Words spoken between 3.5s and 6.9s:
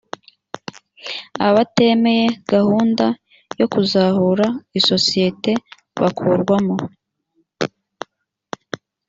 yo kuzahura isosiyete bakurwamo.